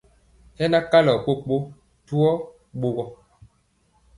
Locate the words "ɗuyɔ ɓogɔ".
2.07-3.03